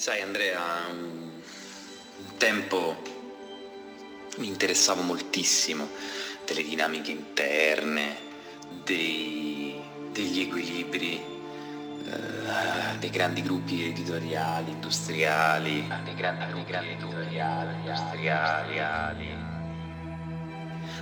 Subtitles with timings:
[0.00, 1.42] Sai Andrea, un
[2.38, 3.02] tempo
[4.38, 5.88] mi interessavo moltissimo
[6.46, 8.16] delle dinamiche interne,
[8.82, 9.78] dei,
[10.10, 19.48] degli equilibri, eh, dei grandi gruppi editoriali, industriali, dei grandi, dei grandi editoriali, industriali.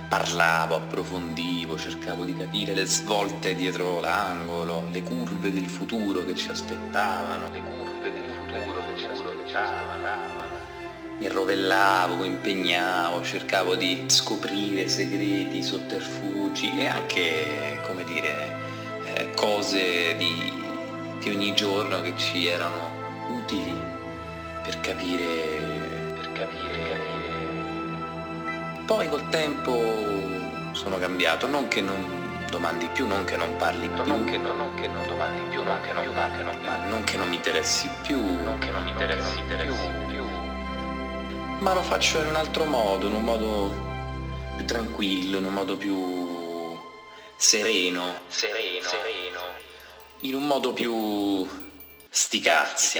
[0.09, 6.49] Parlavo, approfondivo, cercavo di capire le svolte dietro l'angolo, le curve del futuro che ci
[6.49, 7.78] aspettavano,
[11.19, 18.55] mi rovellavo, impegnavo, cercavo di scoprire segreti, sotterfugi e anche, come dire,
[19.03, 20.53] eh, cose di,
[21.19, 22.89] di, ogni giorno che ci erano
[23.35, 23.73] utili
[24.63, 27.17] per capire, per capire.
[28.85, 32.18] Poi col tempo sono cambiato, non che non
[32.49, 35.63] domandi più, non che non parli più, non che, non, non che non domandi più,
[35.63, 38.83] non che non, non, che non, non che non mi interessi più, non che non
[38.83, 40.25] mi interessi più.
[41.59, 43.73] ma lo faccio in un altro modo, in un modo
[44.55, 46.77] più tranquillo, in un modo più
[47.35, 49.41] sereno, sereno, sereno,
[50.21, 51.47] in un modo più
[52.09, 52.99] sticazzi.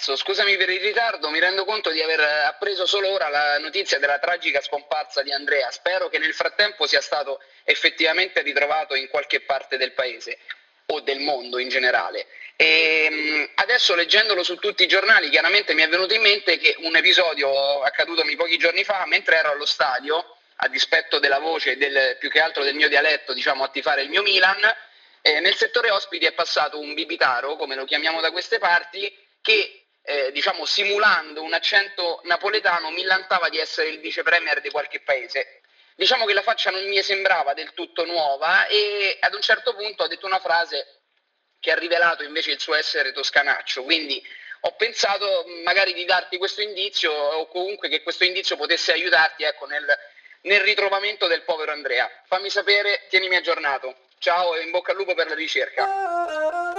[0.00, 3.98] Lorenzo, scusami per il ritardo, mi rendo conto di aver appreso solo ora la notizia
[3.98, 5.70] della tragica scomparsa di Andrea.
[5.70, 10.38] Spero che nel frattempo sia stato effettivamente ritrovato in qualche parte del paese
[10.86, 12.26] o del mondo in generale.
[12.56, 16.76] E ehm, adesso leggendolo su tutti i giornali, chiaramente mi è venuto in mente che
[16.78, 22.16] un episodio accadutomi pochi giorni fa, mentre ero allo stadio, a dispetto della voce del,
[22.18, 24.62] più che altro del mio dialetto, diciamo a tifare il mio Milan,
[25.20, 29.79] eh, nel settore ospiti è passato un bibitaro, come lo chiamiamo da queste parti, che
[30.02, 35.60] eh, diciamo simulando un accento napoletano, millantava di essere il vice premier di qualche paese.
[35.94, 40.02] Diciamo che la faccia non mi sembrava del tutto nuova e ad un certo punto
[40.02, 41.02] ha detto una frase
[41.60, 44.22] che ha rivelato invece il suo essere toscanaccio, quindi
[44.62, 49.66] ho pensato magari di darti questo indizio o comunque che questo indizio potesse aiutarti ecco,
[49.66, 49.86] nel,
[50.42, 52.10] nel ritrovamento del povero Andrea.
[52.26, 53.96] Fammi sapere, tienimi aggiornato.
[54.18, 56.69] Ciao e in bocca al lupo per la ricerca.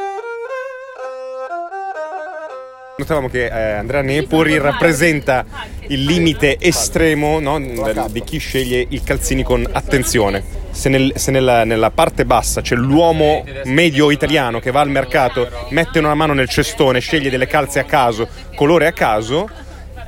[3.01, 5.43] Notavamo che eh, Andrea Nepori rappresenta
[5.87, 10.43] il limite estremo no, di chi sceglie i calzini con attenzione.
[10.69, 15.49] Se, nel, se nella, nella, parte bassa c'è l'uomo medio italiano che va al mercato,
[15.69, 19.49] mette una mano nel cestone, sceglie delle calze a caso, colore a caso,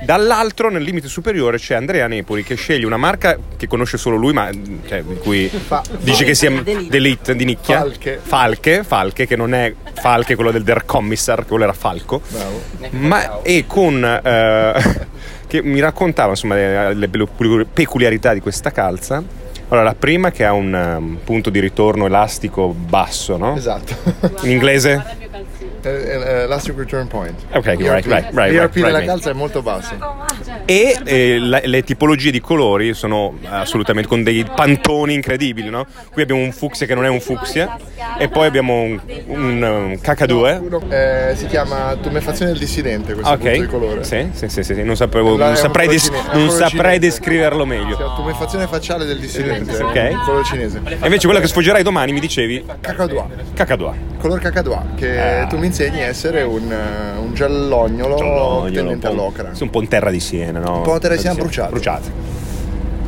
[0.04, 4.32] Dall'altro, nel limite superiore, c'è Andrea Nepoli che sceglie una marca che conosce solo lui,
[4.32, 4.50] ma
[4.86, 7.78] cioè, di cui Fa, dice che sia d'elite, di nicchia.
[7.78, 8.20] Falche.
[8.22, 12.20] Falche, Falche, che non è Falche, quello del Der Commissar, quello era Falco.
[12.28, 12.60] Bravo.
[12.90, 14.04] Ma e con.
[14.04, 15.12] Eh,
[15.46, 17.08] che mi raccontava insomma le, le
[17.72, 19.22] peculiarità di questa calza.
[19.68, 23.56] Allora, la prima che ha un um, punto di ritorno elastico basso, no?
[23.56, 23.94] Esatto.
[24.42, 25.02] In inglese?
[25.84, 27.38] Elastic Return Point.
[27.52, 28.52] Ok, right, right, right.
[28.52, 29.06] L'ERP right, della right.
[29.06, 29.94] calza è molto basso.
[30.64, 35.86] E eh, la, le tipologie di colori sono assolutamente con dei pantoni incredibili, no?
[36.10, 37.76] Qui abbiamo un fucsia che non è un fucsia
[38.18, 40.90] e poi abbiamo un, un, un K2.
[40.90, 43.60] Eh, si chiama tumefazione del dissidente questo okay.
[43.60, 44.04] di colore.
[44.04, 47.96] Sì, sì, sì, sì, non, sapevo, non saprei, des- non saprei descriverlo meglio.
[47.96, 50.24] Sì, tumefazione facciale del dissidente, ok.
[50.24, 50.80] Colore cinese.
[50.84, 52.64] E invece quello che sfoggerai domani mi dicevi?
[52.80, 53.28] Cacadua.
[53.54, 54.12] Cacadua.
[54.24, 55.46] Color cacadua, che ah.
[55.46, 56.74] tu mi insegni a essere un,
[57.18, 59.50] un giallognolo, giallognolo tendente all'ocra.
[59.58, 60.78] un po' in terra di Siena, no?
[60.78, 61.70] Un po' di Siena bruciato.
[61.70, 62.10] Bruciate.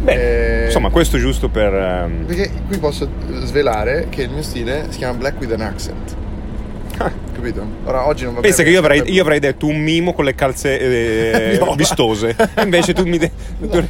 [0.02, 1.72] Beh, eh, insomma, questo giusto per.
[1.72, 2.26] Um...
[2.26, 3.08] Perché qui posso
[3.42, 6.16] svelare che il mio stile si chiama Black with an Accent.
[6.98, 7.12] Ah.
[7.34, 7.66] Capito?
[7.84, 10.34] Ora oggi non va Pensa che io avrei, io avrei, detto un mimo con le
[10.34, 12.34] calze eh, vistose.
[12.62, 13.18] Invece tu mi.
[13.18, 13.86] De- no,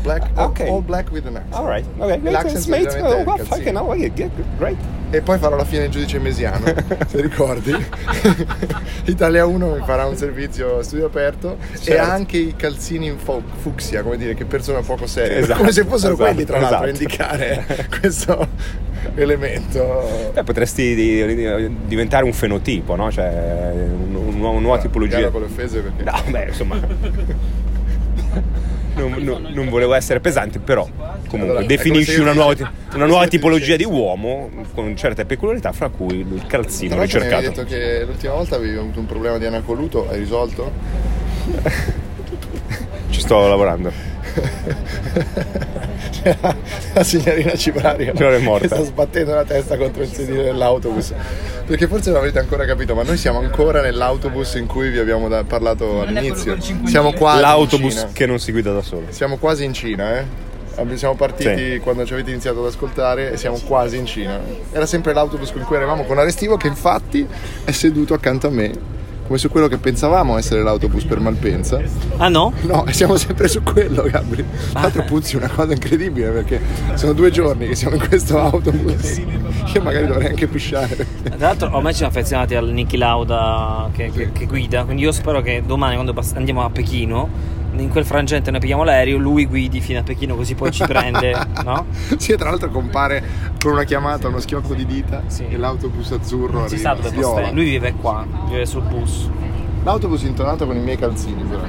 [0.00, 0.68] black, all, okay.
[0.68, 1.54] all black with an accent.
[1.54, 2.18] Alright, ok.
[2.22, 3.00] L'accent mate.
[3.00, 4.78] Oh, well, fucking hell, great.
[5.16, 6.66] E poi farò la fine il giudice mesiano,
[7.08, 7.72] se ricordi.
[9.06, 11.90] Italia 1 mi farà un servizio studio aperto certo.
[11.90, 15.38] e anche i calzini in fo- fucsia, come dire, che persona poco seria.
[15.38, 17.02] Esatto, come se fossero esatto, quelli, tra l'altro, a esatto.
[17.02, 17.66] indicare
[17.98, 18.48] questo
[19.14, 20.32] elemento.
[20.34, 23.10] Eh, potresti di- di- diventare un fenotipo, no?
[23.10, 25.18] Cioè, un- un- una nuova tipologia.
[25.18, 26.02] Gara con le offese perché...
[26.02, 26.78] No, beh, insomma.
[28.96, 30.86] Non, non- non volevo essere pesante, però
[31.28, 32.54] comunque Allora, definisci una nuova,
[32.94, 37.30] una nuova tipologia di uomo con certe peculiarità, fra cui il calzino l'altro mi hai
[37.30, 37.62] ricercato.
[37.62, 40.70] detto che l'ultima volta avevi avuto un problema di anacoluto, hai risolto?
[43.10, 43.92] Ci sto lavorando.
[46.94, 48.66] la signorina Cibraria Non è morta.
[48.68, 51.12] che sta sbattendo la testa contro il sedile dell'autobus
[51.66, 55.28] perché forse non avete ancora capito ma noi siamo ancora nell'autobus in cui vi abbiamo
[55.28, 59.06] da- parlato all'inizio siamo quasi L'autobus che non si guida da solo.
[59.10, 60.24] siamo quasi in Cina eh
[60.96, 61.80] siamo partiti Sì.
[61.82, 64.38] quando ci avete iniziato ad ascoltare e siamo quasi in Cina
[64.72, 67.26] era sempre l'autobus con cui eravamo con Arestivo che infatti
[67.64, 68.70] è seduto accanto a me
[69.26, 71.80] come su quello che pensavamo essere l'autobus per Malpensa
[72.18, 72.52] Ah no?
[72.62, 74.44] No, siamo sempre su quello, Gabri.
[74.70, 76.60] Tra l'altro puzzi una cosa incredibile perché
[76.94, 79.18] sono due giorni che siamo in questo autobus.
[79.74, 80.96] Io magari dovrei anche pisciare.
[81.22, 85.12] Tra l'altro ormai ci siamo affezionati al Niki Lauda che, che- che guida, quindi io
[85.12, 87.28] spero che domani quando andiamo a Pechino,
[87.82, 91.34] in quel frangente noi pigliamo l'aereo, lui guidi fino a Pechino così poi ci prende,
[91.64, 91.86] no?
[92.18, 93.22] Sì, e tra l'altro compare
[93.62, 95.46] con una chiamata, uno schiocco di dita Sì.
[95.48, 97.08] e l'autobus azzurro Non si sa arriva.
[97.08, 97.40] dove viola.
[97.40, 97.54] posta.
[97.54, 99.28] Lui vive qua, vive sul bus.
[99.84, 101.62] L'autobus intonato con i miei calzini però.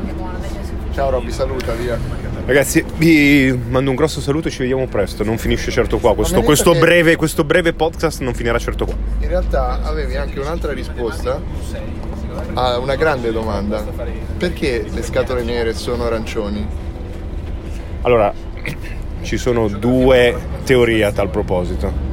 [0.93, 1.97] Ciao Robby, saluta, via.
[2.47, 5.23] Ragazzi, vi mando un grosso saluto e ci vediamo presto.
[5.23, 6.15] Non finisce certo qua.
[6.15, 8.95] Questo, questo breve, questo breve podcast non finirà certo qua.
[9.19, 11.39] In realtà avevi anche un'altra risposta
[12.53, 13.83] a una grande domanda.
[14.37, 16.65] Perché le scatole nere sono arancioni?
[18.01, 18.33] Allora,
[19.21, 22.05] ci sono due teorie a tal proposito.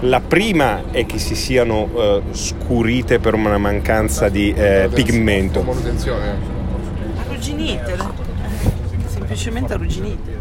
[0.00, 5.62] La prima è che si siano eh, scurite per una mancanza di eh, pigmento.
[5.62, 6.36] Manutenzione.
[7.18, 7.96] Arrugginite,
[9.06, 10.35] semplicemente arrugginite.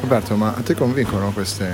[0.00, 1.66] Roberto, ma a te convincono queste,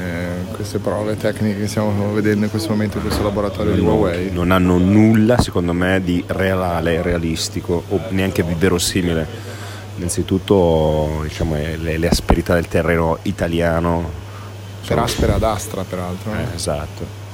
[0.54, 4.30] queste prove tecniche che stiamo vedendo in questo momento in questo laboratorio di Huawei?
[4.32, 9.26] Non hanno nulla, secondo me, di reale, realistico o neanche di verosimile.
[9.96, 14.02] Innanzitutto, diciamo, le, le asperità del terreno italiano.
[14.80, 16.32] Per sono- aspera ad astra, peraltro.
[16.32, 17.24] Eh, esatto.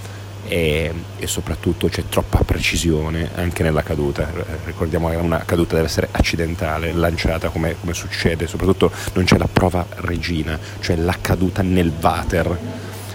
[0.44, 4.28] E, e soprattutto c'è troppa precisione anche nella caduta.
[4.64, 9.48] Ricordiamo che una caduta deve essere accidentale, lanciata come, come succede, soprattutto non c'è la
[9.50, 12.58] prova regina, cioè la caduta nel water.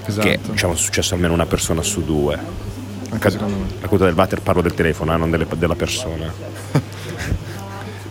[0.06, 0.26] Esatto.
[0.26, 2.40] Che diciamo, è successo almeno una persona su due.
[3.10, 3.66] Anche me.
[3.82, 6.32] La caduta del water parlo del telefono, eh, non delle- della persona.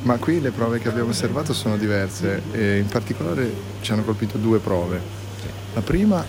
[0.03, 4.39] Ma qui le prove che abbiamo osservato sono diverse e in particolare ci hanno colpito
[4.39, 5.01] due prove.
[5.75, 6.25] La prima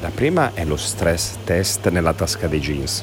[0.00, 3.02] La prima è lo stress test nella tasca dei jeans.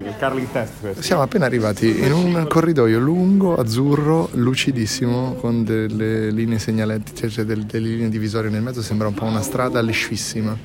[0.00, 1.02] Il Carling test questo.
[1.02, 7.64] Siamo appena arrivati in un corridoio lungo, azzurro, lucidissimo, con delle linee segnaletiche, cioè del-
[7.64, 10.56] delle linee divisorie nel mezzo, sembra un po' una strada liscissima.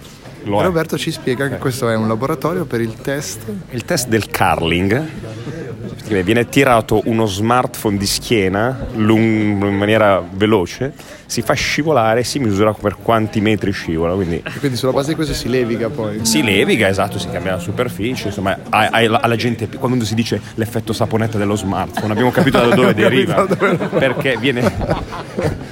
[0.46, 3.40] Roberto ci spiega che questo è un laboratorio per il test.
[3.72, 5.23] Il test del carling che
[6.24, 10.94] viene tirato uno smartphone di schiena in maniera veloce,
[11.26, 15.16] si fa scivolare, si misura per quanti metri scivola, quindi E quindi sulla base di
[15.16, 16.26] questo si leviga poi.
[16.26, 21.38] si leviga, esatto, si cambia la superficie, insomma, alla gente, quando si dice l'effetto saponetta
[21.38, 24.62] dello smartphone, abbiamo capito da dove deriva, perché viene...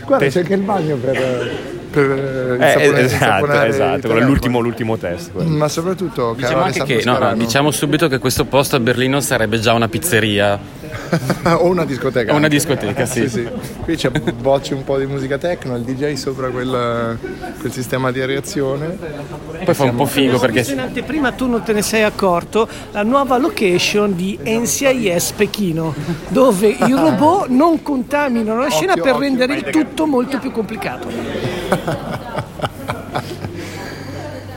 [0.05, 3.99] Guarda, Te- c'è anche il bagno per, per il Eh, sapone- esatto, esatto, quello è
[3.99, 4.25] telefono.
[4.25, 5.31] l'ultimo, l'ultimo test.
[5.31, 5.49] quello.
[5.49, 9.73] Ma soprattutto, Diciamo che, no, no, diciamo subito che questo posto a Berlino sarebbe già
[9.73, 10.59] una pizzeria.
[11.59, 12.33] o una discoteca.
[12.33, 13.49] O una discoteca, sì.
[13.81, 17.17] Qui c'è bocce un po' di musica techno, il DJ sopra quel,
[17.59, 18.97] quel sistema di areazione.
[19.63, 23.03] Poi fa un po' figo perché In anteprima tu non te ne sei accorto, la
[23.03, 25.93] nuova location di NCIS Pechino,
[26.29, 29.27] dove i robot non contaminano la scena Occhio, per occhio.
[29.27, 31.09] rendere il tutto molto più complicato.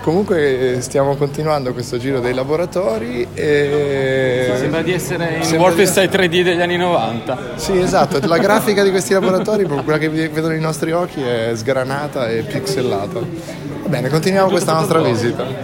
[0.05, 4.53] Comunque eh, stiamo continuando questo giro dei laboratori e...
[4.55, 7.39] sembra di essere in Wolfenstein 3D degli anni 90.
[7.55, 12.29] Sì, esatto, la grafica di questi laboratori, quella che vedono i nostri occhi, è sgranata
[12.29, 13.19] e pixellata.
[13.19, 15.64] Va bene, continuiamo questa nostra visita.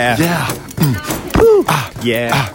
[0.00, 0.16] Yeah.
[2.00, 2.52] Yeah.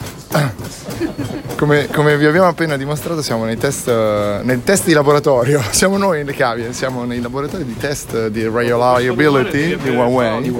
[1.57, 5.97] Come, come vi abbiamo appena dimostrato siamo nei test, eh, nel test di laboratorio, siamo
[5.97, 10.51] noi le cavie, siamo nei laboratori di test di reliability di Huawei.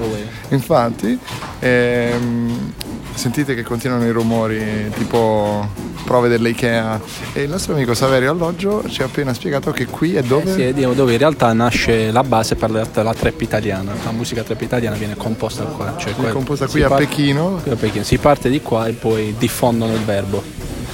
[0.49, 1.19] Infatti,
[1.59, 2.73] ehm,
[3.15, 5.65] Sentite che continuano i rumori tipo
[6.05, 7.01] prove dell'IKEA
[7.33, 10.51] e il nostro amico Saverio Alloggio ci ha appena spiegato che qui è dove?
[10.51, 13.91] Eh Sì, è di- dove in realtà nasce la base per la, la trap italiana.
[14.05, 15.95] La musica trap italiana viene composta qua.
[15.97, 17.59] Cioè Viene composta qui a par- Pechino.
[17.63, 18.03] qui a Pechino.
[18.03, 20.41] Si parte di qua e poi diffondono il verbo.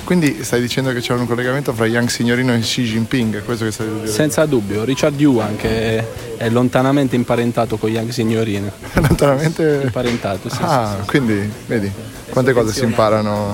[0.04, 3.64] Quindi stai dicendo che c'è un collegamento fra Young Signorino e Xi Jinping, è questo
[3.66, 4.12] che stai dicendo?
[4.12, 6.06] Senza dubbio, Richard Yuan che è,
[6.38, 8.70] è lontanamente imparentato con Young Signorini.
[8.96, 10.58] Lontanamente Imparentato, sì.
[10.62, 11.90] Ah, quindi vedi
[12.30, 13.54] quante cose si imparano.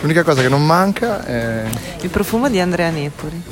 [0.00, 1.64] L'unica cosa che non manca è
[2.02, 3.42] Il profumo di Andrea Nepori.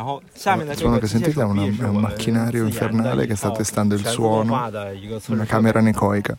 [0.00, 4.70] il suono che sentite è, una- è un macchinario infernale che sta testando il suono
[4.72, 6.36] in una camera necoica.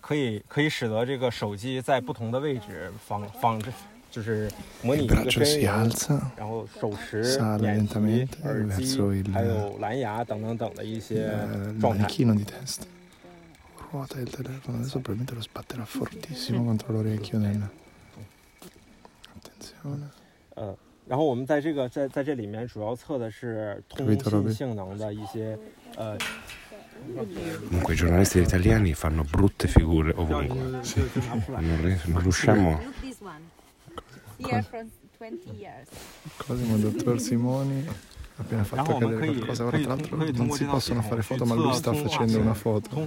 [0.00, 9.32] 可以可以使得这个手机在不同的位置仿仿制，就是模拟 Il 一个 braccio 真 si 人， alza, 然后手持、 sale 眼疾、 lentamente 耳机 verso il,
[9.32, 12.04] 还有蓝牙等等等的一些 eh, il 状态。
[12.04, 12.84] manichino di testa.
[13.90, 17.68] Ruota il telefono, adesso probabilmente lo sbatterà fortissimo contro l'orecchio del...
[19.34, 20.10] Attenzione.
[20.56, 20.76] 呃，
[21.08, 24.52] 然后我们在这个在在这里面主要测的是通 Capito, 信 Roby?
[24.52, 25.58] 性能的一些
[25.96, 26.18] 呃
[27.68, 30.80] Comunque i giornalisti italiani fanno brutte figure ovunque.
[31.58, 32.78] Non, ri- non riusciamo.
[34.37, 34.85] here for
[35.19, 35.49] 20
[36.77, 41.45] dottor Simoni ha appena fatto cadere qualcosa, ora tra l'altro non si possono fare foto
[41.45, 42.99] ma lui sta facendo una foto.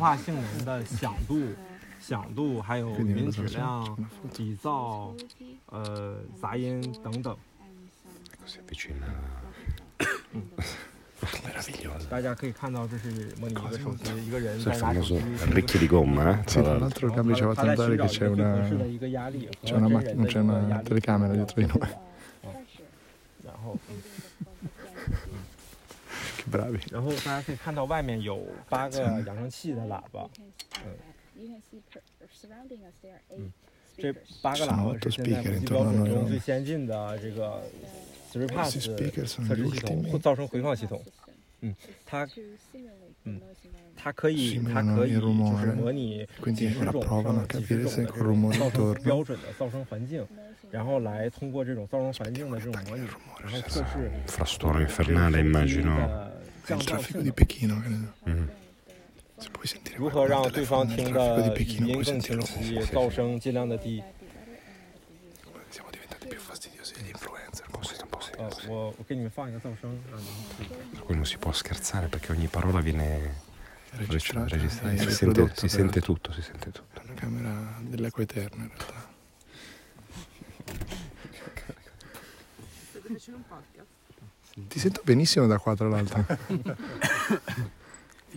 [2.95, 3.97] Quindi non so una.
[8.33, 9.07] Ecco si avvicina
[11.44, 12.08] Meraviglioso.
[12.10, 13.10] 大家可以看到，这是
[13.40, 15.54] 模拟一个手机，一个人 Questo è 在 il 拿手 famoso 机。
[15.54, 16.44] ricchio di gomma, eh?
[16.48, 16.80] Sì, Tra tra l'altro.
[16.80, 18.68] l'altro il Gabri ci ha fatto notare che c'è una,
[19.64, 21.90] c'è una, ma- c'è una telecamera dietro di noi.
[23.44, 23.78] 然后，
[26.36, 26.80] Che bravi.
[26.92, 30.30] 然后大家可以看到外面有八个扬声器的喇叭，
[30.84, 30.94] 嗯，
[31.36, 32.02] You can see per-
[32.34, 33.52] surrounding us there are eight
[33.98, 34.42] 这 speakers.
[34.42, 37.64] 八个喇叭是现在国际标准中最先进的这个
[38.33, 41.03] surprise 测试系统或噪声回放系统。
[41.63, 41.75] 嗯
[42.07, 42.27] 它
[43.25, 43.41] 嗯
[43.97, 50.27] 它可以它可以就是模拟几十种啊几十种的这种噪声标准的噪声环境
[50.71, 53.07] 然后来通过这种噪声环境的这种模拟
[53.43, 54.11] 然后测试
[55.07, 55.21] 这个
[55.83, 56.33] 的
[56.65, 57.23] 降噪性
[57.69, 58.49] 能嗯
[59.97, 64.03] 如何让对方听的语音更清晰噪声尽量的低
[68.40, 70.68] 呃，我我给你们放一个噪声，让你们听。
[70.94, 73.44] Per cui non si può scherzare perché ogni parola viene
[73.92, 74.92] Registrata, registrata.
[74.94, 77.00] e Si, sente, riprodotta si per- sente tutto, si sente tutto.
[77.00, 79.14] È una camera dell'eco eterno in realtà.
[84.68, 86.25] Ti sento benissimo da qua, tra l'altro.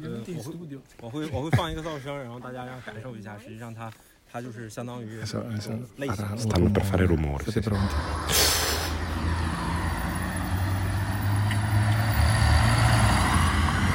[0.00, 3.92] 呃，我会我会我会放一个噪声，然后大家让感受一下，实际上它
[4.30, 7.42] 它就是相当于 Adesso, adesso 类 farà 型 un Stanno per fare rumore.
[7.42, 7.44] rumore.
[7.50, 7.68] Siete sì, sì.
[7.68, 7.94] pronti?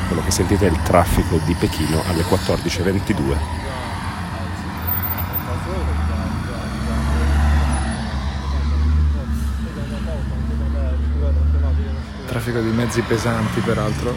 [0.08, 3.36] Quello che sentite è il traffico di Pechino alle 14.22.
[12.24, 14.14] Traffico di mezzi pesanti, peraltro.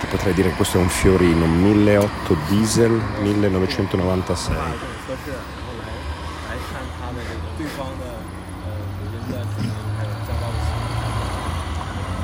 [0.00, 4.56] Ti potrei dire che questo è un Fiorino 1.800 diesel 1996.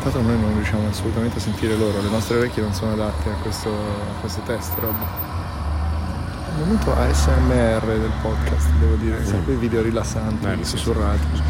[0.02, 3.34] Tanto noi non riusciamo assolutamente a sentire loro, le nostre orecchie non sono adatte a
[3.34, 4.94] questo, a questo test, Rob.
[4.96, 11.40] È un momento ASMR del podcast, devo dire, sai, quei video rilassanti, Eh, sì, sussurrati.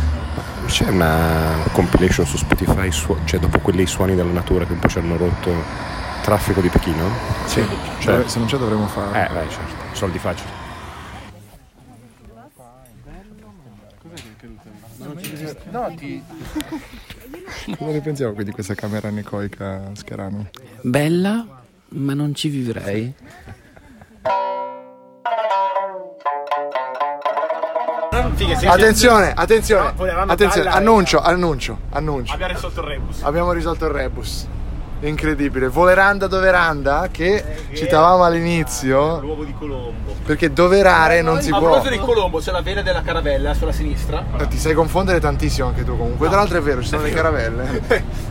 [0.66, 4.88] C'è una compilation su Spotify, su- cioè dopo quelli suoni della natura che un po'
[4.88, 5.50] ci hanno rotto
[6.22, 7.08] traffico di Pechino?
[7.46, 7.64] Sì,
[8.00, 9.14] Cioè- se non c'è dovremmo farlo.
[9.14, 9.74] Eh, vai, certo.
[9.92, 10.50] Soldi facili.
[15.70, 16.22] No, ti...
[17.76, 20.50] Cosa ne pensiamo quindi di questa camera necoica Scarano?
[20.82, 23.14] Bella, ma non ci vivrei.
[28.66, 32.34] Attenzione, attenzione, volevamo attenzione, annuncio, annuncio, annuncio.
[32.34, 33.22] Abbiamo risolto il rebus.
[33.22, 34.46] Abbiamo risolto il rebus.
[35.06, 35.68] Incredibile.
[35.68, 37.42] Voleranda doveranda che
[37.72, 40.14] citavamo all'inizio L'uovo di Colombo.
[40.24, 41.70] perché doverare non si A può.
[41.70, 44.24] proposito di Colombo c'è la vela della caravella sulla sinistra.
[44.38, 46.28] Eh, Ti sai confondere tantissimo anche tu comunque.
[46.28, 48.30] Tra l'altro è vero, ci sono le caravelle.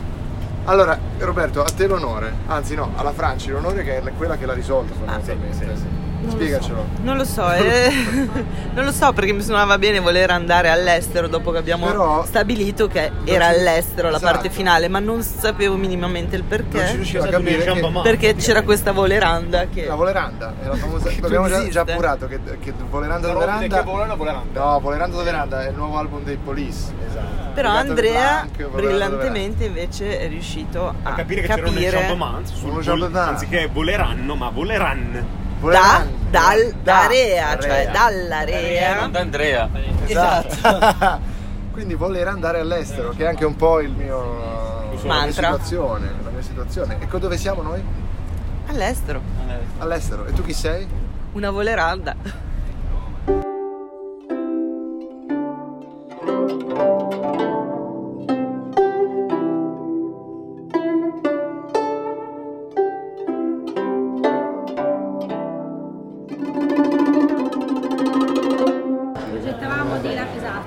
[0.64, 4.52] Allora, Roberto, a te l'onore, anzi no, alla Franci l'onore che è quella che l'ha
[4.52, 6.01] risolta fondamentalmente.
[6.30, 6.86] Spiegacelo.
[7.02, 7.90] Non lo so, eh,
[8.74, 12.86] non lo so perché mi suonava bene voler andare all'estero dopo che abbiamo Però- stabilito
[12.86, 14.32] che era all'estero la Esatto.
[14.32, 16.92] parte finale, ma non sapevo minimamente il Non ci perché.
[16.94, 17.90] riuscivo a capire che...
[18.02, 21.10] Perché c'era questa voleranda che La Voleranda, è la famosa...
[21.22, 23.76] Abbiamo già, già appurato che, che Voleranda Però Doveranda...
[23.78, 24.44] che volano, volano.
[24.52, 26.92] No, Voleranda Doveranda è il nuovo album dei Police.
[27.08, 27.50] Esatto.
[27.54, 31.74] Però Legato Andrea Blanc, Voleranda brillantemente invece è riuscito a, A capire che c'era un
[31.74, 32.52] Chambermans.
[33.28, 35.40] anziché voleranno, ma voleran.
[35.70, 37.58] Da, dal, da area, Area.
[37.60, 39.00] cioè dall'area.
[39.00, 39.68] Non da Andrea.
[40.06, 41.20] Esatto.
[41.72, 44.90] Quindi voler andare all'estero, che è anche un po' il mio...
[45.04, 46.96] La mia situazione, la mia situazione.
[47.00, 47.82] E co- dove siamo noi?
[48.66, 49.20] All'estero.
[49.78, 50.26] All'estero.
[50.26, 50.86] E tu chi sei?
[51.32, 52.14] Una voleranda.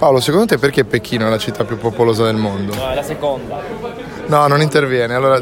[0.05, 2.75] Paolo, secondo te perché Pechino è la città più popolosa del mondo?
[2.75, 3.59] No, è la seconda.
[4.27, 5.15] No, non interviene.
[5.15, 5.41] Allora,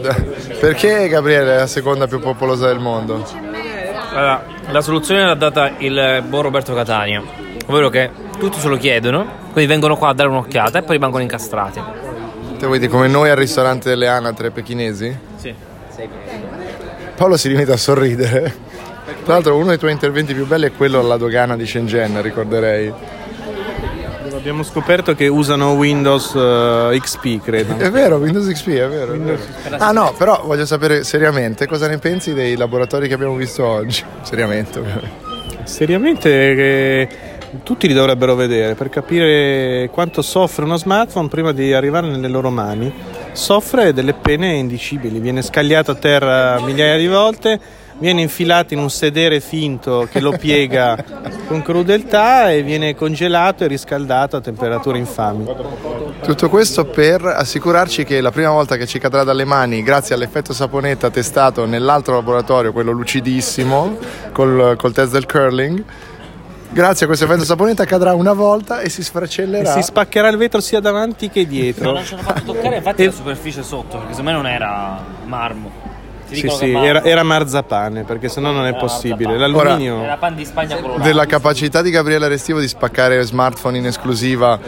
[0.58, 3.28] perché Gabriele è la seconda più popolosa del mondo?
[4.14, 7.22] Allora, la soluzione l'ha data il buon Roberto Catania,
[7.66, 11.24] ovvero che tutti se lo chiedono, quindi vengono qua a dare un'occhiata e poi rimangono
[11.24, 11.82] incastrati.
[12.58, 15.14] Te vuoi dire come noi al ristorante delle anatre pechinesi?
[15.36, 15.54] Sì.
[17.18, 18.56] Paolo si limita a sorridere.
[19.26, 23.22] Tra l'altro uno dei tuoi interventi più belli è quello alla dogana di Shenzhen, ricorderei.
[24.44, 27.78] Abbiamo scoperto che usano Windows eh, XP, credo.
[27.78, 29.14] È vero, Windows XP, è vero.
[29.14, 29.40] è vero.
[29.78, 34.04] Ah no, però voglio sapere seriamente cosa ne pensi dei laboratori che abbiamo visto oggi.
[34.22, 35.64] Seriamente, ovviamente.
[35.64, 37.10] Seriamente che
[37.64, 42.50] tutti li dovrebbero vedere per capire quanto soffre uno smartphone prima di arrivare nelle loro
[42.50, 42.92] mani.
[43.32, 47.58] Soffre delle pene indicibili, viene scagliato a terra migliaia di volte,
[47.98, 51.04] viene infilato in un sedere finto che lo piega
[51.48, 55.46] con crudeltà e viene congelato e riscaldato a temperature infami.
[56.22, 60.54] Tutto questo per assicurarci che la prima volta che ci cadrà dalle mani, grazie all'effetto
[60.54, 63.98] saponetta testato nell'altro laboratorio, quello lucidissimo,
[64.32, 65.84] col, col test del curling,
[66.72, 69.72] grazie a questo effetto saponetta cadrà una volta e si E sfracellerà.
[69.72, 71.92] si spaccherà il vetro sia davanti che dietro.
[71.92, 75.83] Non ci hanno fatto toccare infatti la superficie sotto, perché secondo me non era marmo.
[76.34, 79.38] Ti Sì, sì, era, era marzapane perché sennò non è possibile.
[79.38, 79.64] marzapane.
[79.64, 80.04] L'alluminio.
[80.04, 81.02] Era pan di Spagna colorato.
[81.04, 84.60] Della capacità di Gabriele Restivo di spaccare smartphone in esclusiva,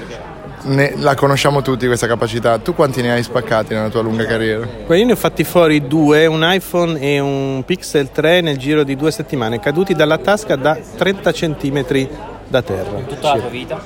[0.64, 2.58] ne- la conosciamo tutti questa capacità.
[2.60, 4.66] Tu quanti ne hai spaccati nella tua lunga carriera?
[4.86, 8.96] Quelli ne ho fatti fuori due, un iPhone e un Pixel 3 nel giro di
[8.96, 12.08] due settimane, caduti dalla tasca da 30 cm
[12.48, 12.98] da terra.
[13.08, 13.40] Tutta la Sì.
[13.40, 13.82] tua vita.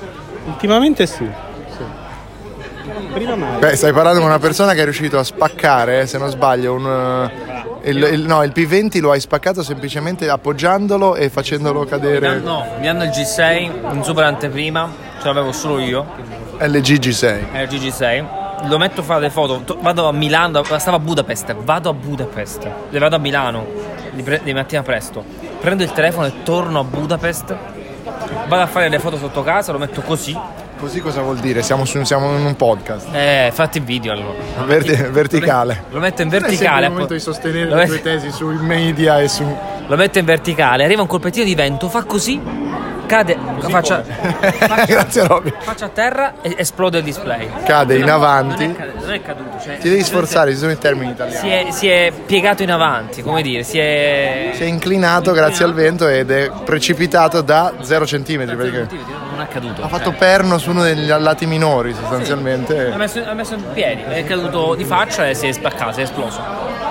[0.46, 1.26] Ultimamente sì.
[3.12, 3.58] Prima mai.
[3.58, 6.86] Beh, stai parlando con una persona che è riuscito a spaccare, se non sbaglio, un,
[6.86, 7.49] eh,
[7.84, 12.38] il, il- no, il P20 lo hai spaccato semplicemente appoggiandolo e facendolo cadere.
[12.38, 14.88] No, mi danno il G6 in super anteprima,
[15.20, 16.04] ce l'avevo solo io,
[16.58, 17.52] LG G6.
[17.52, 18.24] è il G6.
[18.68, 21.94] Lo metto a fare le foto, to- vado a Milano, stavo a Budapest, vado a
[21.94, 23.66] Budapest, le vado a Milano
[24.12, 25.24] di, pre- di mattina presto,
[25.60, 27.56] prendo il telefono e torno a Budapest,
[28.48, 30.36] vado a fare le foto sotto casa, lo metto così,
[30.80, 31.62] Così cosa vuol dire?
[31.62, 33.08] Siamo, su- siamo in un podcast.
[33.12, 34.38] eh, fatti il video allora.
[34.64, 35.84] Verti- verticale.
[35.90, 36.86] Lo metto in Non è verticale.
[36.86, 39.44] il momento di sostenere lo le met- tue tesi sui media e su.
[39.86, 42.40] Lo metto in verticale, arriva un colpettino di vento, fa così,
[43.06, 43.36] cade,
[43.68, 44.02] faccia,
[44.86, 45.52] Grazie Robby.
[45.58, 47.50] faccia a terra e esplode il display.
[47.64, 48.66] Cade in avanti.
[48.66, 49.58] Non è, cade- non è caduto.
[49.62, 51.38] Cioè, Ti devi sforzare, ci sono i termini italiani.
[51.38, 54.52] Si è, si è piegato in avanti, come dire, si è.
[54.54, 58.56] Si è inclinato grazie al vento ed è precipitato da 0 cm.
[58.56, 58.88] Perché
[59.40, 59.82] Non è caduto.
[59.82, 62.90] ha fatto perno su uno degli lati minori, sostanzialmente.
[62.92, 66.00] Ha messo, ha messo in piedi, è caduto di faccia e si è spaccato, si
[66.00, 66.38] è esploso.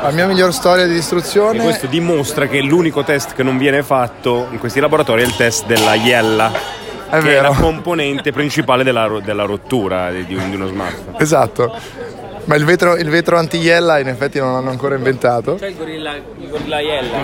[0.01, 1.61] La mia miglior storia di E distruzione.
[1.61, 5.65] questo dimostra che l'unico test che non viene fatto in questi laboratori è il test
[5.67, 6.51] della iella,
[7.09, 7.39] È che vero.
[7.39, 11.17] è la componente principale della, della rottura di, di uno smartphone.
[11.19, 11.75] Esatto.
[12.45, 15.55] Ma il vetro, il vetro anti-iella in effetti non l'hanno ancora inventato.
[15.55, 17.17] C'è il gorilla, il gorillaiella.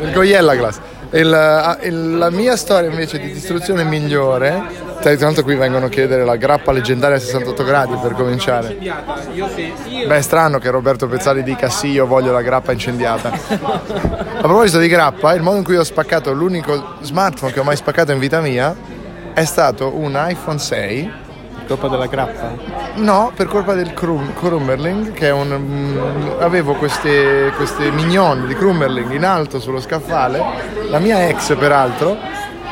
[0.00, 0.80] Il Goyella Glass.
[1.10, 4.84] Il- ah, il- la mia storia invece di distruzione migliore.
[5.00, 8.76] Tra l'altro qui vengono a chiedere la grappa leggendaria a 68 gradi per cominciare.
[10.06, 13.30] Beh, è strano che Roberto Pezzali dica sì, io voglio la grappa incendiata.
[13.30, 17.76] A proposito di grappa, il modo in cui ho spaccato l'unico smartphone che ho mai
[17.76, 18.74] spaccato in vita mia
[19.32, 21.10] è stato un iPhone 6
[21.66, 22.54] Colpa della grappa?
[22.94, 25.48] No, per colpa del Krum- Krummerling, che è un...
[25.48, 30.42] mm, avevo queste, queste mignon di Krummerling in alto sullo scaffale,
[30.88, 32.16] la mia ex peraltro,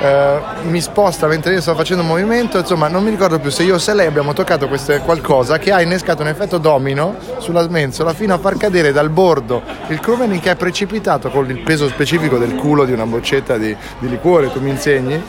[0.00, 3.62] eh, mi sposta mentre io sto facendo un movimento, insomma non mi ricordo più se
[3.62, 7.62] io o se lei abbiamo toccato queste, qualcosa che ha innescato un effetto domino sulla
[7.62, 11.86] smensola fino a far cadere dal bordo il crewman che è precipitato con il peso
[11.88, 15.22] specifico del culo di una boccetta di, di liquore, tu mi insegni,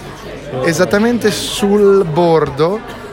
[0.63, 3.03] esattamente sul bordo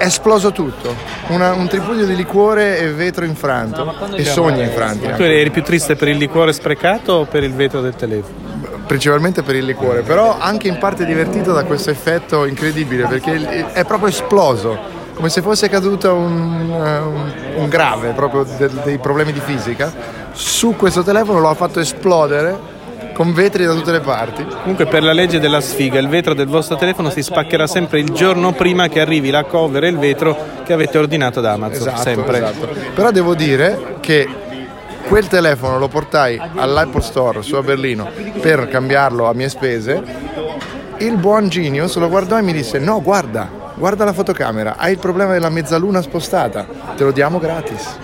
[0.00, 0.94] è esploso tutto,
[1.28, 5.06] Una- un tripudio di liquore e vetro infranto e sogni infranti.
[5.14, 8.48] Tu eri più triste per il liquore sprecato o per il vetro del telefono?
[8.86, 13.84] principalmente per il liquore, però anche in parte divertito da questo effetto incredibile perché è
[13.84, 14.76] proprio esploso,
[15.14, 17.32] come se fosse caduto un, eh, un-
[17.62, 19.92] un grave proprio del- dei problemi di fisica.
[20.32, 22.58] Su questo telefono lo ha fatto esplodere
[23.20, 24.46] con vetri da tutte le parti.
[24.46, 28.08] Comunque per la legge della sfiga il vetro del vostro telefono si spaccherà sempre il
[28.12, 31.88] giorno prima che arrivi la cover e il vetro che avete ordinato da Amazon.
[31.88, 32.38] Esatto, sempre.
[32.38, 32.68] esatto.
[32.94, 34.26] Però devo dire che
[35.06, 38.08] quel telefono lo portai all'Apple Store su a Berlino
[38.40, 40.02] per cambiarlo a mie spese.
[40.96, 44.98] Il buon Genius lo guardò e mi disse: No, guarda, guarda la fotocamera, hai il
[44.98, 47.98] problema della mezzaluna spostata, te lo diamo gratis.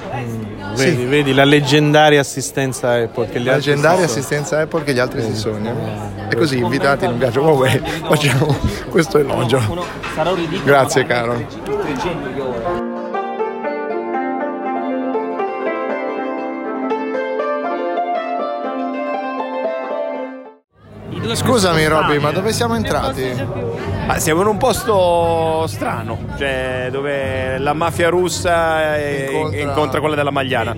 [0.76, 4.98] Vedi, vedi la leggendaria assistenza Apple che gli La altri leggendaria assistenza Apple che gli
[4.98, 6.12] altri si sognano.
[6.28, 8.56] E così invitati in un viaggio Huawei facciamo
[8.90, 9.60] questo elogio.
[10.64, 12.75] Grazie caro.
[21.36, 23.30] Scusami Robby, ma dove siamo entrati?
[24.06, 30.14] Ma siamo in un posto strano, cioè dove la mafia russa eh, Incontra- incontra, quella
[30.14, 30.74] della Magliana.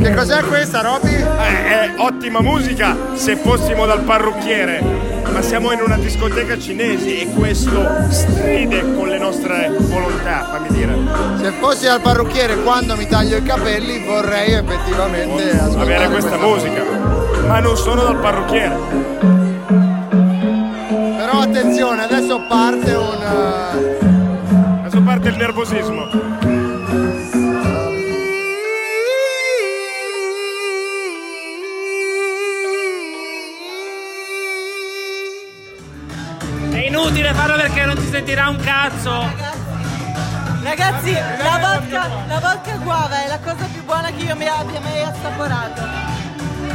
[0.00, 1.14] Che cos'è questa Robby?
[1.14, 4.82] è ottima musica se fossimo dal parrucchiere,
[5.34, 10.96] ma siamo in una discoteca cinese e questo stride con le nostre volontà, fammi dire.
[11.42, 16.84] Se fossi al parrucchiere quando mi taglio i capelli vorrei effettivamente ascoltare Avere questa musica,
[17.48, 18.76] ma non sono dal parrucchiere.
[21.16, 24.82] Però attenzione, adesso parte un...
[24.84, 26.53] Adesso parte il nervosismo.
[38.34, 39.12] Sentirà un cazzo.
[40.62, 44.80] Ragazzi, la vodka, la vodka guava è la cosa più buona che io mi abbia
[44.80, 45.82] mai assaporato.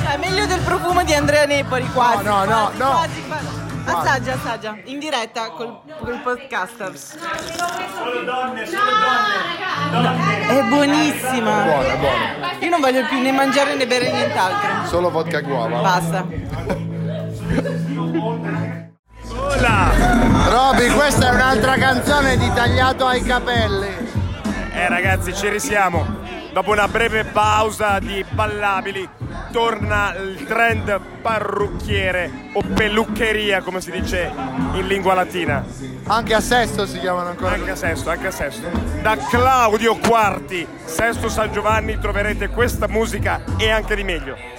[0.06, 2.24] Cioè, meglio del profumo di Andrea Nepoli, quasi.
[2.24, 2.89] No, no, no, quasi, no.
[2.89, 3.48] quasi, quasi.
[3.86, 6.93] Assaggia, assaggia, in diretta col, col podcaster.
[10.48, 11.63] È buonissima.
[11.63, 12.58] Buona, buona.
[12.60, 14.86] Io non voglio più né mangiare né bere nient'altro.
[14.86, 15.82] Solo vodka guava.
[15.82, 16.26] Basta.
[20.50, 21.32] Robby, questa è
[21.69, 23.88] un'altra canzone di tagliato ai capelli.
[24.73, 26.17] Eh ragazzi, ci risiamo.
[26.51, 29.08] Dopo una breve pausa di ballabili,
[29.51, 34.32] torna il trend parrucchiere o peluccheria, come si dice
[34.73, 35.63] in lingua latina.
[36.08, 37.53] Anche a Sesto si chiamano ancora.
[37.53, 38.67] Anche a Sesto, anche a Sesto.
[39.03, 44.59] Da Claudio Quarti, Sesto San Giovanni, troverete questa musica e anche di meglio.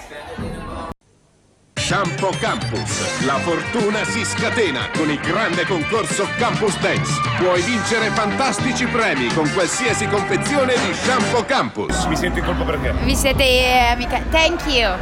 [1.91, 3.25] Shampoo Campus.
[3.25, 7.21] La fortuna si scatena con il grande concorso Campus Dance.
[7.37, 12.05] Puoi vincere fantastici premi con qualsiasi confezione di Shampoo Campus.
[12.05, 12.93] Mi sento in colpa perché?
[13.03, 14.23] Vi siete eh, amica.
[14.31, 14.93] Thank you.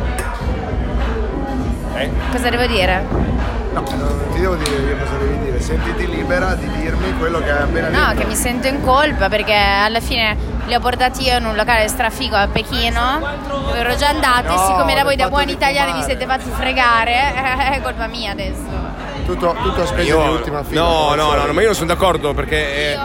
[1.94, 2.11] Eh?
[2.31, 3.38] Cosa devo dire?
[3.81, 5.61] No, ti devo dire io cosa devi dire.
[5.61, 8.21] Sentiti libera di dirmi quello che hai appena No, detto.
[8.21, 10.37] che mi sento in colpa perché alla fine
[10.67, 14.55] li ho portati io in un locale strafigo a Pechino dove ero già andata No,
[14.55, 17.35] e siccome da voi da buoni italiani vi siete fatti fregare
[17.75, 18.87] è colpa mia adesso.
[19.27, 20.81] Tutto, tutto a spese Io- di ultima fila.
[20.81, 22.93] No, no, no, no, ma io non sono d'accordo perché...
[22.95, 22.99] eh,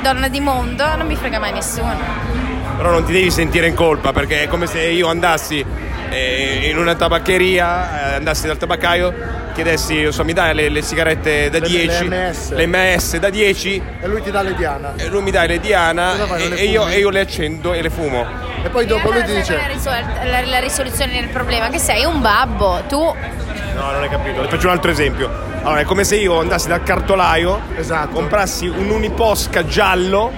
[0.00, 2.53] Donna di mondo non mi frega mai nessuno.
[2.76, 5.64] Però non ti devi sentire in colpa perché è come se io andassi
[6.10, 9.12] eh, in una tabaccheria, eh, andassi dal tabaccaio,
[9.54, 12.50] chiedessi, non so, mi dai le, le sigarette da Le- 10, le MS.
[12.52, 14.94] le MS da 10 E lui ti dà le Diana.
[14.96, 17.72] e lui mi dà le Diana fai, e, le e io, e io le accendo
[17.72, 18.26] e le fumo.
[18.64, 19.54] E poi dopo lui ti dice...
[19.56, 21.68] la, risol- la- la risoluzione del problema?
[21.68, 24.40] Che sei un babbo, tu No, non hai capito.
[24.42, 25.28] Le faccio un altro esempio.
[25.62, 28.08] Allora, è come se io andassi dal cartolaio, Esatto.
[28.14, 30.30] comprassi un uniposca giallo,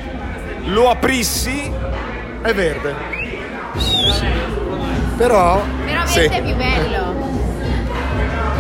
[0.67, 1.71] lo aprissi
[2.43, 2.95] È verde.
[5.17, 5.63] Però...
[5.85, 6.21] Però Sì.
[6.21, 7.15] verde è più bello.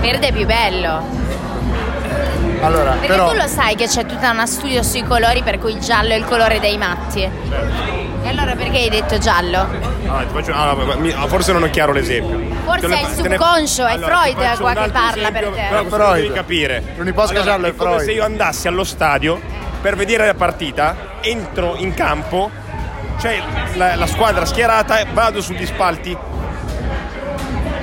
[0.01, 1.25] Verde è più bello.
[2.63, 3.29] Allora, Perché però...
[3.31, 6.17] tu lo sai che c'è tutta una studio sui colori per cui il giallo è
[6.17, 7.23] il colore dei matti.
[7.23, 9.59] E allora perché hai detto giallo?
[10.07, 12.41] Allora, ti faccio- allora, mi- forse non è chiaro l'esempio.
[12.65, 15.51] Forse ne è il te ne- subconscio, è Allora, Freud qua che parla per esempio,
[15.53, 15.85] te.
[15.89, 16.33] Però devi Freud.
[16.33, 16.83] capire.
[16.97, 18.05] L'uniposca giallo è è come Freud.
[18.07, 19.41] se io andassi allo stadio
[19.81, 22.51] per vedere la partita, entro in campo,
[23.27, 23.43] c'è
[23.75, 26.17] la, la squadra schierata, vado sugli spalti.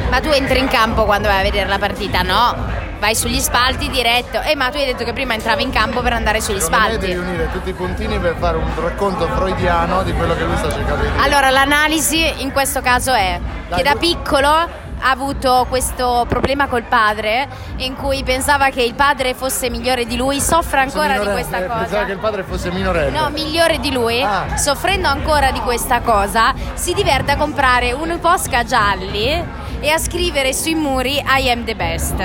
[0.10, 2.56] Ma tu entri in campo quando vai a vedere la partita, no?
[3.00, 4.40] Vai sugli spalti diretto.
[4.40, 7.08] Eh, ma tu hai detto che prima entravi in campo per andare sugli Secondo spalti.
[7.08, 10.72] devi unire tutti i puntini per fare un racconto freudiano di quello che lui sta
[10.72, 11.22] cercando di dire.
[11.24, 13.38] Allora, l'analisi in questo caso è
[13.76, 14.70] che da piccolo
[15.04, 20.16] ha avuto questo problema col padre in cui pensava che il padre fosse migliore di
[20.16, 21.80] lui, soffre ancora di questa eh, cosa.
[21.80, 23.20] Pensava che il padre fosse minorenne.
[23.20, 24.56] No, migliore di lui, Ah.
[24.56, 29.44] soffrendo ancora di questa cosa, si diverte a comprare un posca gialli
[29.82, 32.20] e a scrivere sui muri I am the best.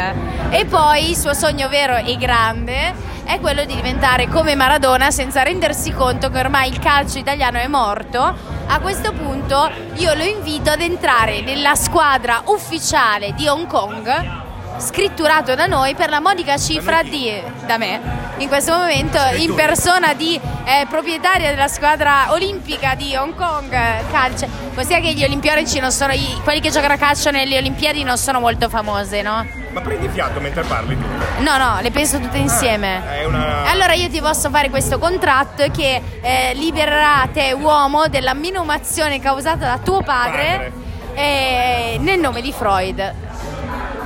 [0.51, 2.95] E poi il suo sogno vero e grande
[3.29, 7.67] è quello di diventare come Maradona senza rendersi conto che ormai il calcio italiano è
[7.67, 8.35] morto.
[8.67, 14.47] A questo punto io lo invito ad entrare nella squadra ufficiale di Hong Kong
[14.79, 17.31] scritturato da noi per la modica cifra di
[17.67, 18.01] da me
[18.39, 24.05] in questo momento in persona di eh, proprietaria della squadra olimpica di Hong Kong eh,
[24.13, 26.13] calcio ossia che gli olimpionici non sono
[26.45, 29.45] quelli che giocano a calcio nelle olimpiadi non sono molto famose no?
[29.71, 31.07] Ma prendi fiato mentre parli tu.
[31.43, 33.65] no no le penso tutte insieme È una.
[33.71, 39.67] allora io ti posso fare questo contratto che eh, libererà te uomo della menomazione causata
[39.67, 40.73] da tuo padre,
[41.15, 43.13] eh, nel nome di Freud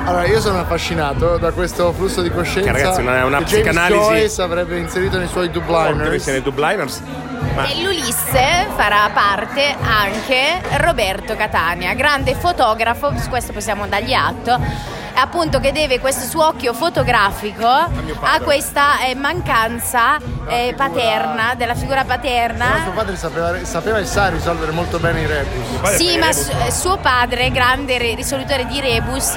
[0.04, 3.62] Allora, io sono affascinato da questo flusso di coscienza Che ragazzi, una- una che James
[3.68, 6.26] psicanalisi- Joyce avrebbe inserito nei suoi dubliners.
[6.26, 7.00] nei dubliners.
[7.54, 14.58] Ma Nell'Ulisse farà parte anche Roberto Catania, grande fotografo, su questo possiamo dargli atto,
[15.14, 20.16] appunto che deve questo suo occhio fotografico a questa eh, mancanza
[20.48, 22.80] eh, paterna, della figura paterna.
[22.82, 25.94] suo padre sapeva, sapeva e sa risolvere molto bene i rebus.
[25.96, 29.34] Sì, ma su- eh, suo padre, grande re- risolutore di rebus,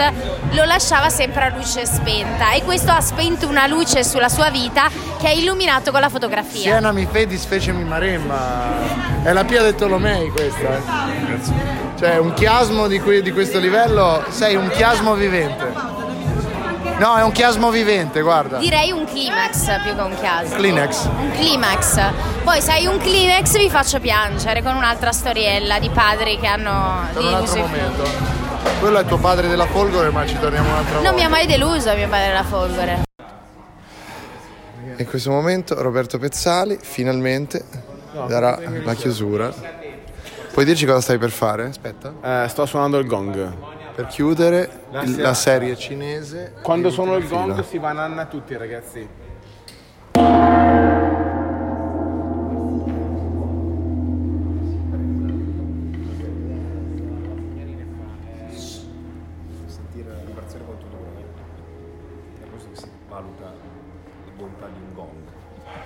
[0.52, 4.90] lo lasciava sempre a luce spenta e questo ha spento una luce sulla sua vita
[5.20, 6.62] che ha illuminato con la fotografia.
[6.62, 9.14] Siena mi fedis fecemi maremma.
[9.24, 10.78] È la Pia de Tolomei questa.
[10.78, 11.84] eh.
[11.98, 15.65] Cioè, un chiasmo di, que- di questo livello, sei un chiasmo vivente.
[16.98, 18.58] No, è un chiasmo vivente, guarda.
[18.58, 20.56] Direi un climax più che un chiasmo.
[20.56, 21.06] Kleenex.
[21.06, 22.12] Un climax.
[22.44, 27.06] Poi se hai un climax vi faccio piangere con un'altra storiella di padri che hanno
[27.12, 28.04] Per un altro momento.
[28.80, 31.10] Quello è tuo padre della Folgore, ma ci torniamo un'altra volta.
[31.10, 33.04] Non mi ha mai deluso mio padre la Folgore.
[34.98, 37.66] In questo momento Roberto Pezzali finalmente
[38.28, 39.54] darà la chiusura.
[40.54, 41.66] Puoi dirci cosa stai per fare?
[41.66, 42.14] Aspetta.
[42.24, 43.75] Eh, sto suonando il gong.
[43.96, 44.70] Per chiudere
[45.04, 46.54] il- la serie cinese.
[46.62, 47.64] Quando suono il gong fila.
[47.64, 49.08] si bananna tutti ragazzi.
[59.68, 61.20] sentire la vibrazione con tutto quello
[62.42, 65.10] è questo che si valuta la bontà di un gong.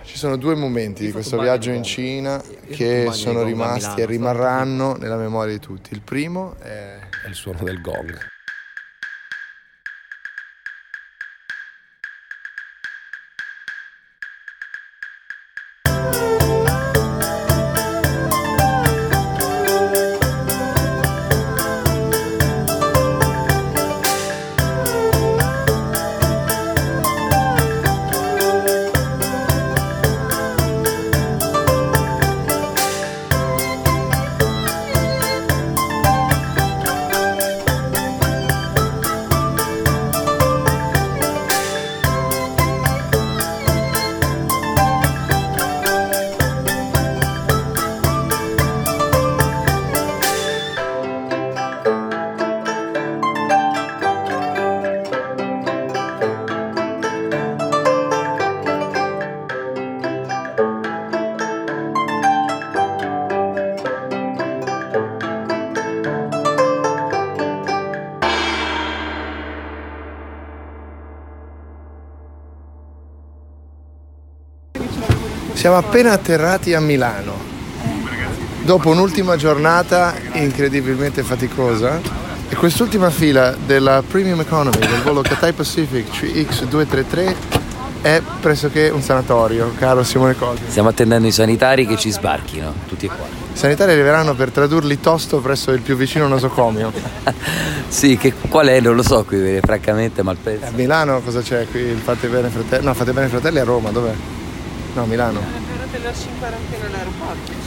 [0.03, 5.15] Ci sono due momenti di questo viaggio in Cina che sono rimasti e rimarranno nella
[5.17, 5.93] memoria di tutti.
[5.93, 6.97] Il primo È
[7.29, 8.38] il suono del gong.
[75.59, 77.33] Siamo appena atterrati a Milano.
[78.61, 81.99] Dopo un'ultima giornata incredibilmente faticosa
[82.47, 87.35] e quest'ultima fila della Premium Economy del volo Cathay Pacific CX233
[87.99, 90.61] è pressoché un sanatorio, caro Simone Cosi.
[90.65, 93.47] Stiamo attendendo i sanitari che ci sbarchino, tutti e quattro.
[93.53, 96.93] I sanitari arriveranno per tradurli tosto presso il più vicino nosocomio.
[97.89, 98.79] Sì, che qual è?
[98.79, 100.67] Non lo so qui, francamente, Malpezzo.
[100.67, 101.79] A Milano cosa c'è qui?
[101.79, 102.85] Il Fate Bene Fratelli?
[102.85, 104.13] No, Fate Bene Fratelli a Roma, dov'è?
[104.93, 105.39] No, Milano.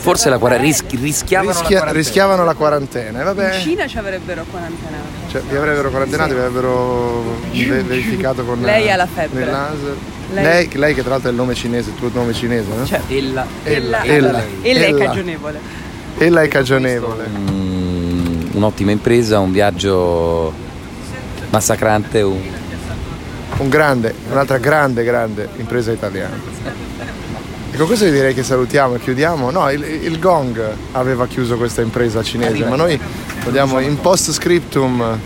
[0.00, 1.92] Forse la quarantena ris- rischiavano Rischia- la quarantena.
[1.92, 3.20] rischiavano la quarantena.
[3.20, 5.04] E vabbè, In Cina ci avrebbero quarantenato.
[5.30, 9.40] cioè, vi avrebbero quarantenato, vi avrebbero ve- verificato con Lei eh, ha la febbre.
[9.44, 9.96] nel laser.
[10.32, 12.84] Lei- Lei, lei che tra l'altro è il nome cinese, il tuo nome cinese, no?
[13.08, 14.42] Ella, Ella, Ella.
[14.62, 15.04] ella è Ella.
[15.06, 15.60] cagionevole.
[16.18, 17.26] Ella è cagionevole.
[17.28, 20.52] Mm, un'ottima impresa, un viaggio
[21.50, 22.40] massacrante, un...
[23.62, 26.34] Un grande, un'altra grande, grande impresa italiana.
[27.70, 29.52] E con questo vi direi che salutiamo e chiudiamo.
[29.52, 32.98] No, il, il Gong aveva chiuso questa impresa cinese, ma noi
[33.44, 35.16] vogliamo in post scriptum,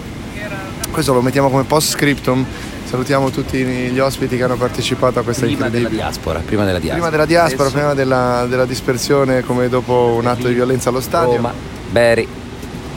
[0.90, 2.44] questo lo mettiamo come post scriptum,
[2.84, 7.08] salutiamo tutti gli ospiti che hanno partecipato a questa prima della diaspora, prima della diaspora.
[7.08, 11.36] Prima della diaspora, prima della, della dispersione come dopo un atto di violenza allo stadio.
[11.36, 11.54] Roma,
[11.90, 12.28] Beri,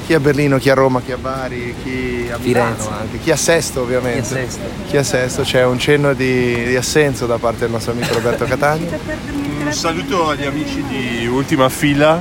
[0.10, 2.90] Chi a Berlino, chi a Roma, chi a Bari, chi a Milano Firenze.
[2.90, 4.28] anche, chi a Sesto ovviamente.
[4.28, 4.62] Chi a Sesto.
[4.88, 8.46] Chi a Sesto, c'è un cenno di, di assenso da parte del nostro amico Roberto
[8.46, 8.90] Catania.
[9.64, 12.20] Un saluto agli amici di Ultima Fila.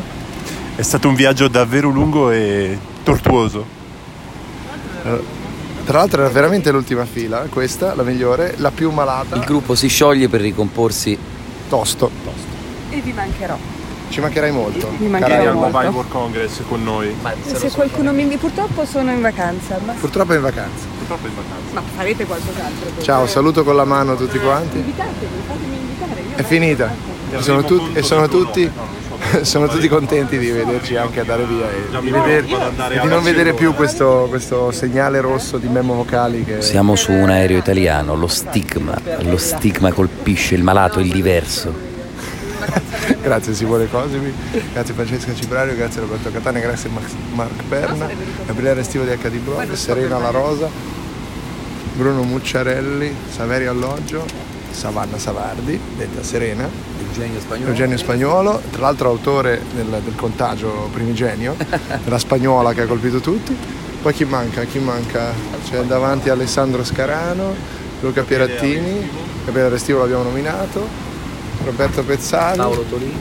[0.76, 3.64] È stato un viaggio davvero lungo e tortuoso.
[5.86, 9.34] Tra l'altro era veramente l'ultima fila, questa, la migliore, la più malata.
[9.34, 11.16] il gruppo si scioglie per ricomporsi
[11.70, 12.10] Tosto.
[12.90, 13.77] E vi mancherò.
[14.08, 14.90] Ci mancherai molto.
[14.98, 15.48] Mi molto.
[15.48, 15.68] Alba.
[15.68, 17.14] Vai World Congress con noi.
[17.46, 20.86] E se qualcuno mi purtroppo sono in vacanza, ma, Purtroppo è in vacanza.
[20.96, 21.74] Purtroppo in vacanza.
[21.74, 22.90] ma farete qualcos'altro.
[22.94, 23.04] voi.
[23.04, 24.78] Ciao, saluto con la mano tutti quanti.
[24.78, 26.20] Invitatemi, fatemi invitare.
[26.20, 27.16] Io È finita.
[27.30, 28.70] E sono, tut- e sono tutti,
[29.42, 32.44] sono tutti contenti di vederci anche andare via e di, veder-
[32.90, 37.12] e di non vedere più questo, questo segnale rosso di memo vocali che Siamo su
[37.12, 41.87] un aereo italiano, lo stigma, lo stigma colpisce il malato, il diverso.
[43.22, 44.32] grazie Simone Cosimi,
[44.72, 48.08] grazie Francesca Cibrario, grazie Roberto Catania, grazie Max- Mark Perna,
[48.46, 50.68] Gabriele Restivo di HD Blog, Serena La Rosa,
[51.94, 54.24] Bruno Mucciarelli, Saverio Alloggio,
[54.70, 56.68] Savanna Savardi, detta Serena,
[57.00, 57.70] Eugenio Spagnolo.
[57.70, 61.56] Eugenio Spagnuolo, tra l'altro autore del, del contagio primigenio,
[62.04, 63.56] della spagnola che ha colpito tutti.
[64.00, 64.62] Poi chi manca?
[64.64, 65.32] Chi manca?
[65.68, 67.52] C'è davanti Alessandro Scarano,
[68.00, 69.10] Luca Pierattini,
[69.44, 71.07] Gabriele Restivo l'abbiamo nominato,
[71.68, 73.18] Roberto Pezzali, Paolo Tolini.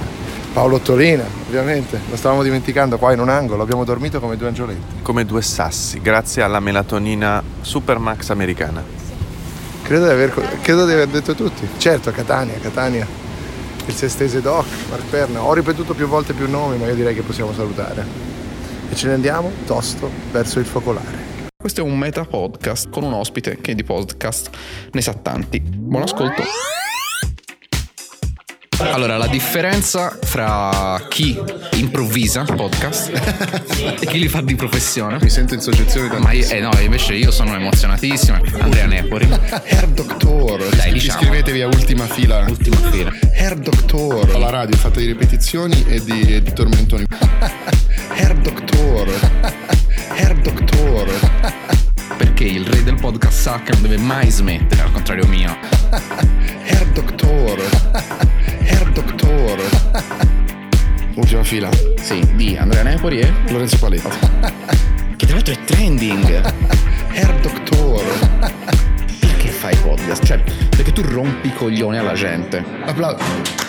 [0.54, 5.02] Paolo Tolina, ovviamente, lo stavamo dimenticando qua in un angolo, abbiamo dormito come due angioletti.
[5.02, 8.82] Come due sassi, grazie alla melatonina Supermax americana.
[9.84, 11.68] Credo di aver, credo di aver detto tutti.
[11.78, 13.06] Certo, Catania, Catania,
[13.86, 15.44] il Sestese Doc, Mark Perna.
[15.44, 18.06] Ho ripetuto più volte più nomi, ma io direi che possiamo salutare.
[18.90, 21.26] E ce ne andiamo tosto verso il focolare.
[21.58, 24.50] Questo è un meta podcast con un ospite che di podcast
[24.92, 25.60] ne sa tanti.
[25.60, 26.44] Buon ascolto.
[28.80, 31.40] Allora, la differenza fra chi
[31.74, 33.10] improvvisa podcast
[34.00, 35.18] e chi li fa di professione.
[35.20, 38.40] Mi sento in soggezione Ma io, eh no, invece io sono emozionatissimo.
[38.60, 39.28] Andrea Nepori.
[39.34, 40.64] Hair Doctor.
[40.76, 41.22] Dai, diciamo.
[41.22, 42.46] Iscrivetevi a Ultima Fila.
[42.48, 43.12] Ultima Fila.
[43.36, 44.38] Hair Doctor.
[44.38, 47.06] La radio è fatta di ripetizioni e di, e di tormentoni.
[48.16, 49.10] Hair Doctor.
[50.10, 51.10] Hair Doctor.
[52.16, 55.58] Perché il re del podcast sa che non deve mai smettere, al contrario mio.
[55.90, 58.37] Hair Doctor.
[61.18, 61.70] Ultima Fila.
[62.00, 64.08] Sì, di Andrea Nepori e Lorenzo Paletti.
[65.18, 66.54] Che tra l'altro è trending.
[67.12, 68.04] Hair Doctor.
[69.20, 70.24] Perché fai podcast?
[70.24, 72.64] Cioè, perché tu rompi i coglioni alla gente.
[72.86, 73.67] Applauso.